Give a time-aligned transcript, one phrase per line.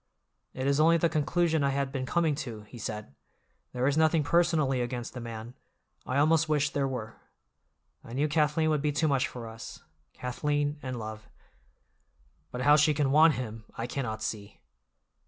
[0.55, 3.13] "It is only the conclusion I had been coming to," he said.
[3.71, 5.53] "There is nothing personally against the man;
[6.07, 7.21] I almost wish there were.
[8.03, 11.29] I knew Kathleen would be too much for us—Kathleen and love.
[12.49, 14.59] But how she can want him, I cannot see."